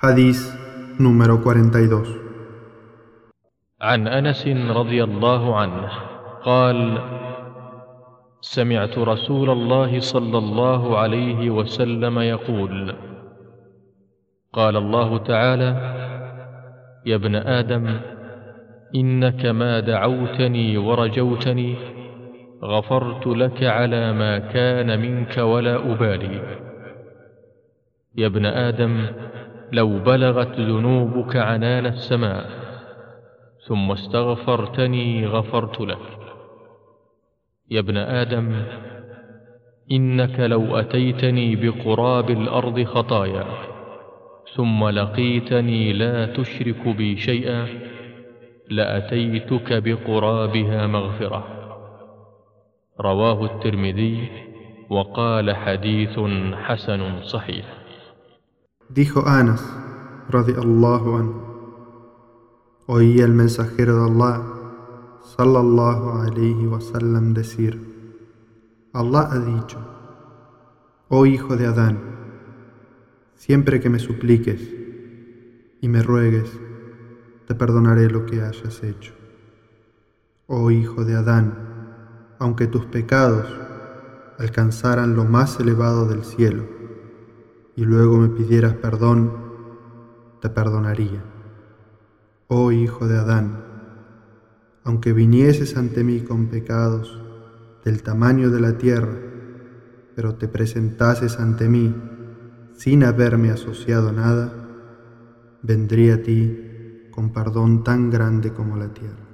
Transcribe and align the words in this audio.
Hadís 0.00 0.38
número 1.00 1.42
42 1.42 2.28
عن 3.82 4.06
أنس 4.06 4.46
رضي 4.70 5.04
الله 5.04 5.56
عنه 5.56 5.90
قال 6.42 6.98
سمعت 8.40 8.98
رسول 8.98 9.50
الله 9.50 10.00
صلى 10.00 10.38
الله 10.38 10.98
عليه 10.98 11.50
وسلم 11.50 12.18
يقول 12.18 12.94
قال 14.52 14.76
الله 14.76 15.18
تعالى 15.18 15.70
يا 17.06 17.16
ابن 17.16 17.34
آدم 17.34 18.00
إنك 18.94 19.46
ما 19.46 19.80
دعوتني 19.80 20.78
ورجوتني 20.78 21.76
غفرت 22.62 23.26
لك 23.26 23.64
على 23.64 24.12
ما 24.12 24.38
كان 24.38 25.00
منك 25.00 25.38
ولا 25.38 25.76
أبالي. 25.92 26.58
يا 28.14 28.26
ابن 28.26 28.46
آدم 28.46 29.06
لو 29.72 29.98
بلغت 29.98 30.60
ذنوبك 30.60 31.36
عنان 31.36 31.86
السماء 31.86 32.46
ثم 33.66 33.92
استغفرتني 33.92 35.26
غفرت 35.26 35.80
لك. 35.80 36.18
يا 37.70 37.80
ابن 37.80 37.96
آدم 37.96 38.62
إنك 39.92 40.40
لو 40.40 40.76
أتيتني 40.76 41.56
بقراب 41.56 42.30
الأرض 42.30 42.82
خطايا 42.82 43.44
ثم 44.54 44.88
لقيتني 44.88 45.92
لا 45.92 46.26
تشرك 46.26 46.88
بي 46.88 47.16
شيئا 47.16 47.66
لأتيتك 48.70 49.82
بقرابها 49.82 50.86
مغفرة. 50.86 51.44
رواه 53.00 53.44
الترمذي 53.44 54.28
وقال 54.90 55.56
حديث 55.56 56.20
حسن 56.54 57.22
صحيح. 57.22 57.64
Dijo 58.88 59.28
Anas, 59.28 59.62
radiallahu 60.30 61.16
anhu, 61.16 61.34
oí 62.86 63.20
al 63.20 63.34
mensajero 63.34 63.96
de 63.96 64.10
Allah, 64.10 64.42
sallallahu 65.36 66.22
alayhi 66.22 66.66
wasallam, 66.66 67.34
decir, 67.34 67.76
Allah 68.94 69.28
ha 69.30 69.38
dicho, 69.40 69.78
oh 71.08 71.26
hijo 71.26 71.58
de 71.58 71.66
Adán, 71.66 71.98
siempre 73.34 73.78
que 73.78 73.90
me 73.90 73.98
supliques 73.98 74.66
y 75.82 75.88
me 75.88 76.02
ruegues, 76.02 76.50
te 77.46 77.54
perdonaré 77.54 78.08
lo 78.08 78.24
que 78.24 78.40
hayas 78.40 78.82
hecho. 78.82 79.12
Oh 80.46 80.70
hijo 80.70 81.04
de 81.04 81.14
Adán, 81.14 82.36
aunque 82.38 82.66
tus 82.66 82.86
pecados 82.86 83.46
alcanzaran 84.38 85.14
lo 85.14 85.26
más 85.26 85.60
elevado 85.60 86.06
del 86.06 86.24
cielo 86.24 86.77
y 87.78 87.84
luego 87.84 88.18
me 88.18 88.28
pidieras 88.28 88.74
perdón, 88.74 89.32
te 90.40 90.50
perdonaría. 90.50 91.22
Oh 92.48 92.72
hijo 92.72 93.06
de 93.06 93.16
Adán, 93.16 93.64
aunque 94.82 95.12
vinieses 95.12 95.76
ante 95.76 96.02
mí 96.02 96.22
con 96.22 96.48
pecados 96.48 97.22
del 97.84 98.02
tamaño 98.02 98.50
de 98.50 98.60
la 98.60 98.78
tierra, 98.78 99.16
pero 100.16 100.34
te 100.34 100.48
presentases 100.48 101.38
ante 101.38 101.68
mí 101.68 101.94
sin 102.74 103.04
haberme 103.04 103.50
asociado 103.52 104.10
nada, 104.10 104.52
vendría 105.62 106.14
a 106.14 106.22
ti 106.22 107.10
con 107.12 107.32
perdón 107.32 107.84
tan 107.84 108.10
grande 108.10 108.52
como 108.52 108.76
la 108.76 108.92
tierra. 108.92 109.24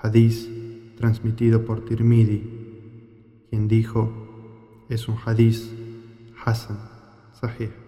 Hadís 0.00 0.48
transmitido 0.96 1.64
por 1.64 1.84
Tirmidhi, 1.84 3.48
quien 3.50 3.66
dijo, 3.66 4.86
es 4.88 5.08
un 5.08 5.16
hadís 5.26 5.74
Hassan, 6.44 6.93
صحيح 7.44 7.83